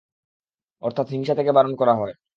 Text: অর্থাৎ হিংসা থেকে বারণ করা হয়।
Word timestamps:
অর্থাৎ 0.83 1.07
হিংসা 1.09 1.33
থেকে 1.35 1.51
বারণ 1.51 1.73
করা 1.75 1.93
হয়। 1.95 2.13